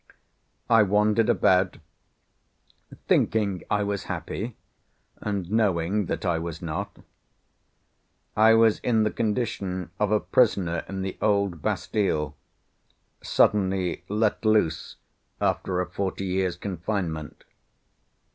[0.67, 1.77] I wandered about,
[3.07, 4.55] thinking I was happy,
[5.17, 6.97] and knowing that I was not.
[8.35, 12.35] I was in the condition of a prisoner in the old Bastile,
[13.21, 14.95] suddenly let loose
[15.39, 17.43] after a forty years' confinement.